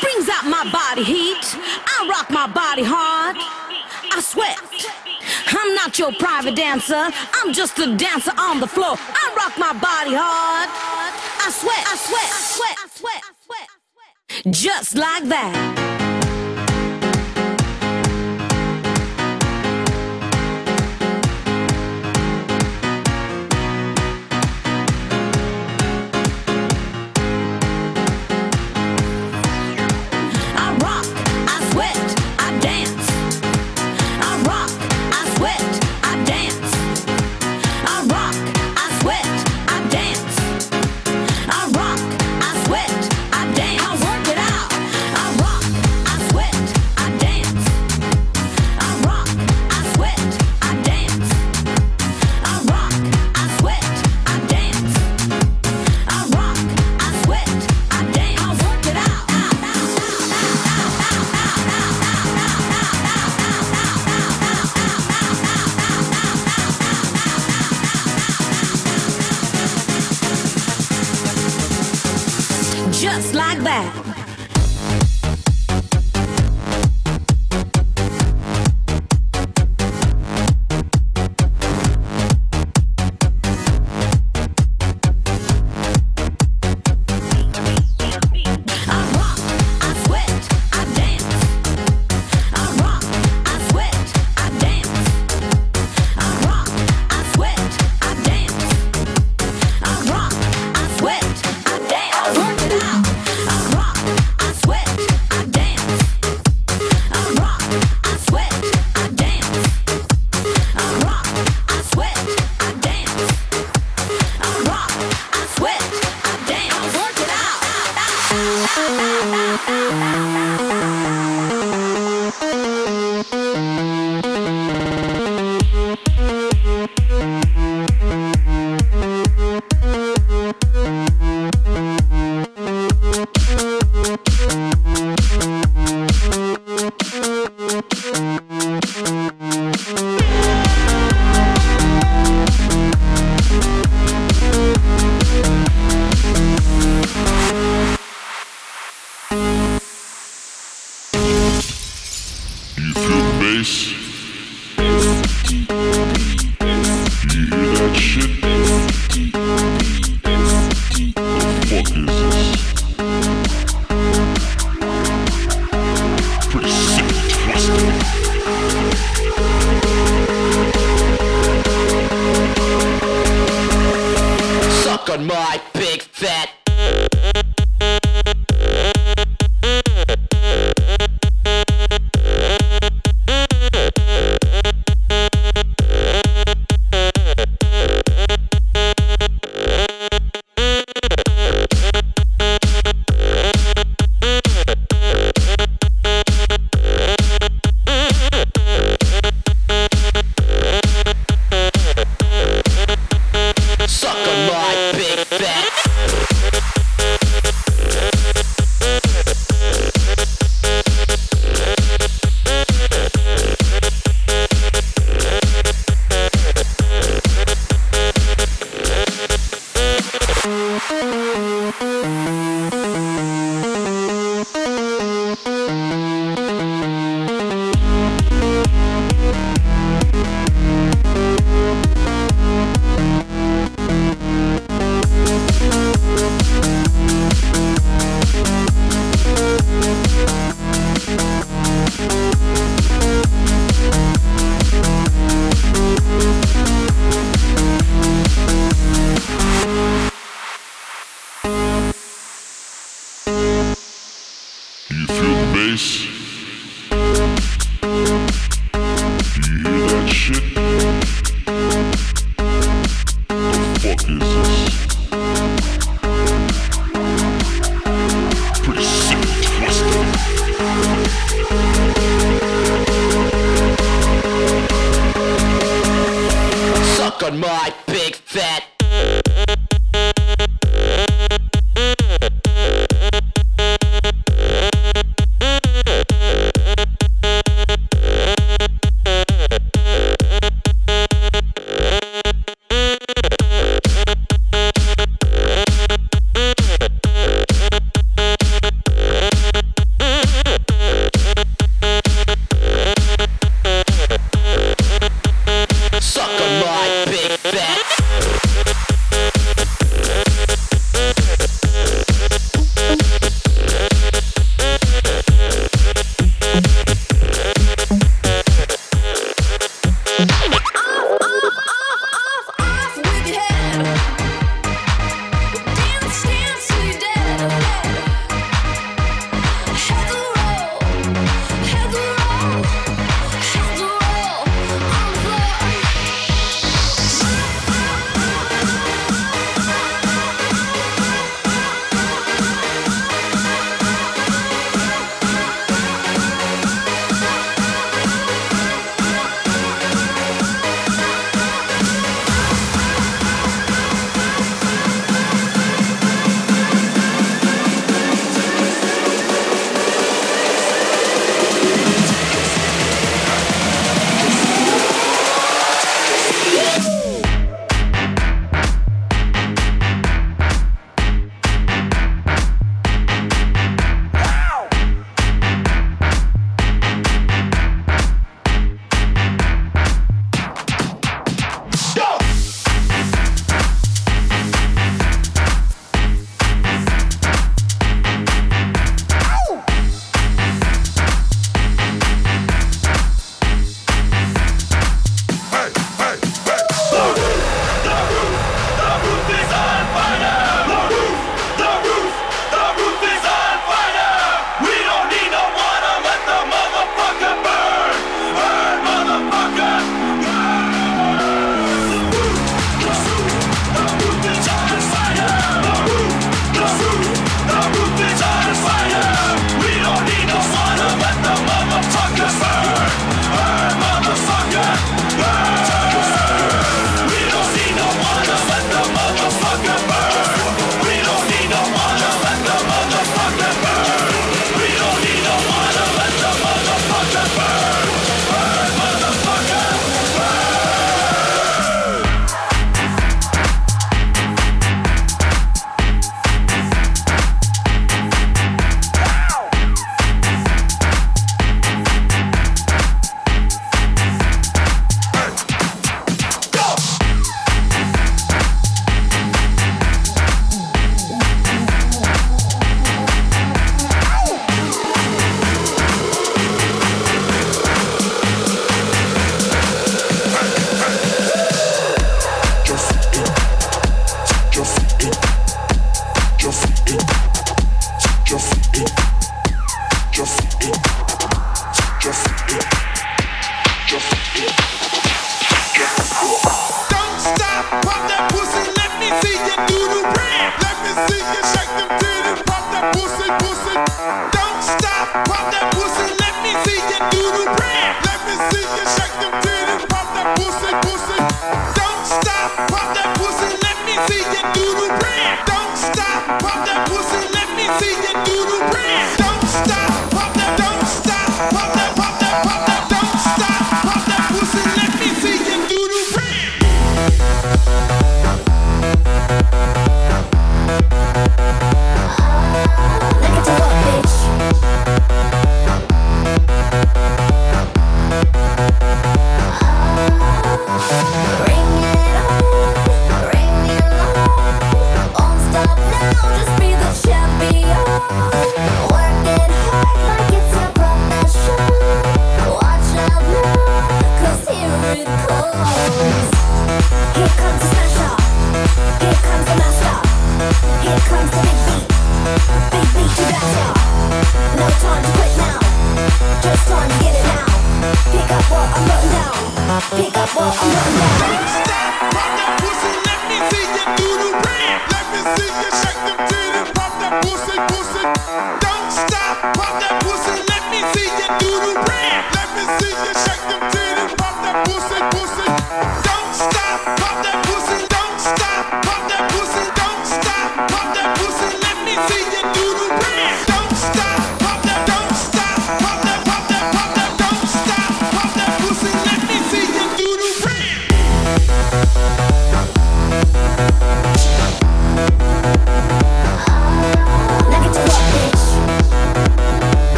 brings 0.00 0.28
out 0.28 0.44
my 0.44 0.64
body 0.70 1.04
heat. 1.04 1.44
I 1.86 2.08
rock 2.08 2.30
my 2.30 2.46
body 2.46 2.84
hard. 2.84 3.36
I 4.10 4.20
sweat. 4.20 4.58
I'm 5.48 5.74
not 5.74 5.98
your 5.98 6.12
private 6.12 6.56
dancer. 6.56 7.10
I'm 7.34 7.52
just 7.52 7.78
a 7.78 7.96
dancer 7.96 8.32
on 8.38 8.60
the 8.60 8.66
floor. 8.66 8.96
I 8.98 9.34
rock 9.36 9.58
my 9.58 9.72
body 9.72 10.14
hard. 10.14 10.68
I 11.40 11.50
sweat, 11.50 11.84
I 11.86 11.96
sweat, 11.96 12.28
I 12.28 12.40
sweat, 12.56 12.76
I 12.78 12.88
sweat, 12.98 13.22
I 13.22 14.42
sweat. 14.44 14.54
Just 14.54 14.94
like 14.96 15.24
that. 15.24 15.87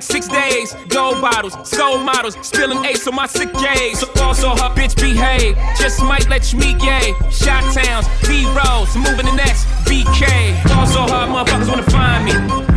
Like 0.00 0.02
six 0.02 0.28
days. 0.28 0.74
Gold 0.88 1.20
bottles, 1.20 1.54
soul 1.68 1.98
models, 1.98 2.36
spilling 2.42 2.84
ace 2.84 3.06
on 3.06 3.14
my 3.14 3.26
sick 3.26 3.52
days. 3.52 4.00
So 4.00 4.06
ball 4.14 4.34
so 4.34 4.48
hard, 4.50 4.76
bitch 4.76 4.96
behave. 4.96 5.56
Just 5.78 6.02
might 6.02 6.28
let 6.28 6.52
you 6.52 6.58
meet 6.58 6.78
gay. 6.78 7.12
Shot 7.30 7.62
towns, 7.74 8.06
B 8.26 8.46
rolls, 8.56 8.94
moving 8.96 9.26
the 9.26 9.34
next 9.36 9.66
BK. 9.84 10.64
Ball 10.68 10.86
so 10.86 11.02
hard, 11.02 11.28
motherfuckers 11.28 11.68
wanna 11.68 11.90
find 11.90 12.24
me. 12.24 12.32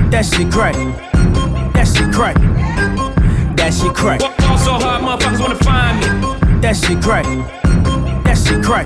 That 0.09 0.25
shit 0.25 0.51
crack. 0.51 0.75
That 1.73 1.87
shit 1.87 2.13
crack. 2.13 2.35
That 3.55 3.73
shit 3.73 3.93
crack. 3.93 4.19
Ball 4.19 4.57
so 4.57 4.73
hard, 4.73 5.01
motherfuckers 5.03 5.39
wanna 5.39 5.55
find 5.55 5.99
me. 5.99 6.61
That 6.61 6.75
shit 6.75 7.01
crack. 7.01 7.25
That 8.25 8.37
shit 8.37 8.63
crack. 8.63 8.85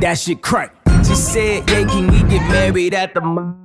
That 0.00 0.18
shit 0.18 0.42
crack. 0.42 0.74
She 1.06 1.14
said, 1.14 1.68
yeah, 1.70 1.86
can 1.86 2.06
we 2.10 2.20
get 2.30 2.48
married 2.48 2.94
at 2.94 3.14
the 3.14 3.20
mall? 3.20 3.56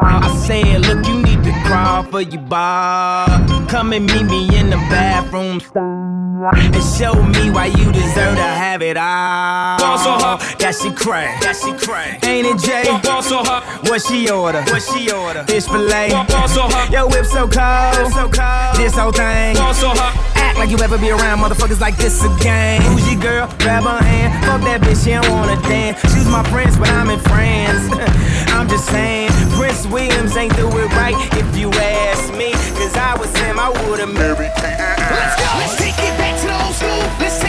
I 0.00 0.36
said, 0.46 0.82
look, 0.86 1.04
you 1.06 1.22
need 1.22 1.26
to 1.26 1.29
crawl 1.70 2.02
for 2.04 2.20
your 2.20 2.42
bar. 2.42 3.26
Come 3.68 3.92
and 3.92 4.06
meet 4.06 4.24
me 4.24 4.58
in 4.58 4.70
the 4.70 4.76
bathroom 4.90 5.60
stall. 5.60 6.10
And 6.52 6.84
show 6.98 7.14
me 7.14 7.50
why 7.50 7.66
you 7.66 7.92
deserve 7.92 8.34
to 8.36 8.50
have 8.62 8.82
it 8.82 8.96
all. 8.96 9.78
Ball 9.78 9.98
so 9.98 10.12
hard. 10.12 10.40
That 10.58 10.74
shit 10.74 10.96
crack. 10.96 11.40
That 11.42 11.54
shit 11.54 11.78
crack. 11.78 12.24
Ain't 12.24 12.46
it, 12.46 12.58
Jay? 12.58 12.84
Ball 13.02 13.22
so 13.22 13.44
hard. 13.44 13.62
What 13.88 14.02
she 14.02 14.28
order? 14.30 14.62
What 14.62 14.82
she 14.82 15.12
order? 15.12 15.44
Fish 15.44 15.66
fillet. 15.66 16.10
Ball 16.10 16.48
so 16.48 16.62
hard. 16.62 16.90
Yo, 16.90 17.06
whip 17.06 17.26
so 17.26 17.46
cold. 17.46 18.12
so 18.12 18.26
cold. 18.28 18.76
This 18.76 18.96
whole 18.96 19.12
thing. 19.12 19.54
Ball 19.54 19.74
so 19.74 19.90
hard. 19.90 20.16
Act 20.36 20.58
like 20.58 20.70
you 20.70 20.78
ever 20.78 20.98
be 20.98 21.10
around 21.10 21.38
motherfuckers 21.38 21.80
like 21.80 21.96
this 21.96 22.24
again. 22.24 22.82
Who's 22.82 23.06
your 23.12 23.20
girl? 23.20 23.46
Grab 23.58 23.84
her 23.84 24.02
hand. 24.02 24.44
Fuck 24.44 24.62
that 24.62 24.80
bitch, 24.80 25.04
she 25.04 25.10
don't 25.10 25.30
wanna 25.30 25.60
dance. 25.62 26.00
She's 26.12 26.26
my 26.26 26.42
prince, 26.50 26.76
but 26.76 26.88
I'm 26.88 27.10
in 27.10 27.20
France. 27.20 27.86
I'm 28.60 28.68
just 28.68 28.90
saying, 28.90 29.30
Prince 29.56 29.86
Williams 29.86 30.36
ain't 30.36 30.54
do 30.54 30.68
it 30.68 30.92
right 30.92 31.16
if 31.32 31.56
you 31.56 31.70
ask 31.72 32.30
me. 32.34 32.52
Cause 32.76 32.94
I 32.94 33.16
was 33.16 33.34
him, 33.38 33.58
I 33.58 33.70
would've 33.88 34.12
married. 34.12 34.52
Let's 34.60 35.34
go. 35.40 35.48
Let's 35.56 35.78
take 35.78 35.96
it 35.96 36.12
back 36.20 36.38
to 36.42 36.46
the 36.46 36.64
old 36.66 36.74
school. 36.74 37.00
Let's 37.24 37.39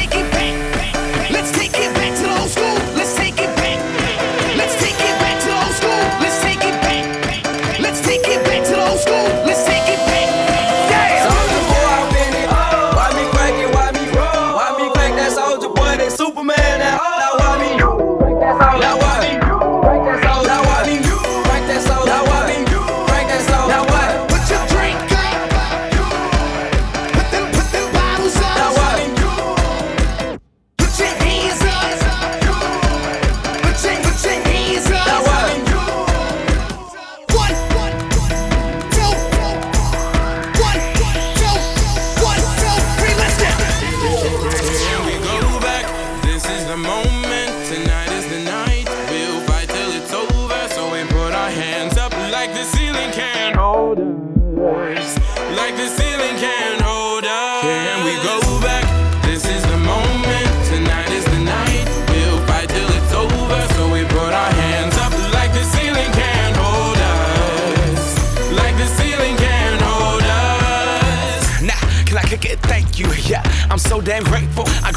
so 73.91 73.99
damn 73.99 74.23
grateful. 74.23 74.50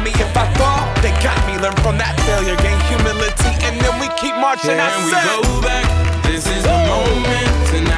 me. 0.00 0.10
If 0.16 0.36
I 0.36 0.46
fall, 0.56 0.88
they 1.02 1.12
got 1.20 1.36
me. 1.46 1.58
Learn 1.58 1.76
from 1.84 1.98
that 1.98 2.16
failure, 2.24 2.56
gain 2.64 2.78
humility, 2.88 3.52
and 3.66 3.76
then 3.82 3.94
we 4.00 4.08
keep 4.16 4.34
marching. 4.40 4.78
I 4.80 4.88
Can 4.88 5.04
we 5.04 5.12
go 5.12 5.60
back? 5.60 5.84
This 6.24 6.46
is 6.46 6.62
the 6.64 6.76
moment. 6.88 7.50
Tonight 7.68 7.91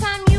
time 0.00 0.24
you 0.30 0.35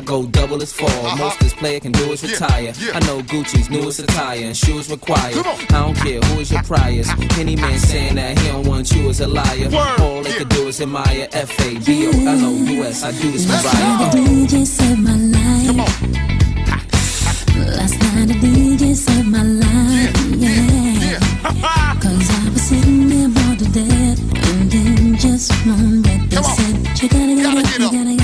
I 0.00 0.02
go 0.02 0.24
double 0.24 0.62
as 0.62 0.72
4 0.72 0.88
uh-huh. 0.88 1.16
Most 1.16 1.40
this 1.40 1.52
player 1.52 1.78
can 1.78 1.92
do 1.92 2.10
is 2.10 2.22
retire. 2.22 2.62
Yeah. 2.62 2.72
Yeah. 2.80 2.96
I 2.96 3.00
know 3.00 3.20
Gucci's 3.20 3.68
newest 3.68 4.00
attire 4.00 4.38
and 4.38 4.56
shoes 4.56 4.90
required. 4.90 5.36
I 5.36 5.66
don't 5.68 5.94
care 5.94 6.20
who 6.20 6.40
is 6.40 6.50
your 6.50 6.62
priors. 6.62 7.06
Any 7.36 7.54
man 7.54 7.78
saying 7.78 8.14
that 8.14 8.38
he 8.38 8.48
don't 8.48 8.66
want 8.66 8.90
you 8.92 9.10
is 9.10 9.20
a 9.20 9.28
liar. 9.28 9.68
Word. 9.68 10.00
All 10.00 10.22
they 10.22 10.30
yeah. 10.30 10.38
can 10.38 10.48
do 10.48 10.68
is 10.68 10.80
admire 10.80 11.28
F 11.32 11.52
A 11.60 11.78
B 11.80 12.06
O 12.06 12.12
L 12.12 12.44
O 12.46 12.50
U 12.50 12.84
S. 12.84 13.04
I 13.04 13.12
do 13.12 13.30
this 13.30 13.44
for 13.44 13.52
Ryan. 13.52 14.10
DJ 14.16 14.66
saved 14.66 15.00
my 15.00 15.16
life. 15.16 16.30
Last 17.76 18.00
night 18.00 18.30
a 18.30 18.38
DJ 18.40 18.94
saved 18.94 19.26
my 19.26 19.42
life, 19.42 20.16
yeah. 20.40 21.20
Cause 22.00 22.30
I 22.30 22.48
was 22.50 22.62
sitting 22.62 23.08
there 23.10 23.28
bored 23.28 23.58
to 23.58 23.66
death, 23.66 24.18
and 24.48 24.70
then 24.70 25.16
just 25.16 25.52
one 25.66 26.00
breath 26.00 26.20
they 26.30 26.42
said, 26.42 27.02
you 27.02 27.08
gotta 27.08 27.34
get, 27.34 27.42
gotta 27.44 27.60
up, 27.60 27.80
you 27.80 27.98
gotta 27.98 28.16
get 28.16 28.19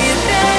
you 0.00 0.14
think 0.14 0.57